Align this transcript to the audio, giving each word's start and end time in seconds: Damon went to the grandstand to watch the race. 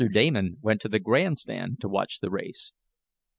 Damon 0.11 0.57
went 0.63 0.81
to 0.81 0.89
the 0.89 0.97
grandstand 0.97 1.79
to 1.81 1.87
watch 1.87 2.21
the 2.21 2.31
race. 2.31 2.73